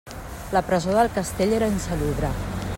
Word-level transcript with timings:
La 0.55 0.63
presó 0.69 0.95
del 0.95 1.11
castell 1.19 1.53
era 1.61 1.67
insalubre. 1.73 2.33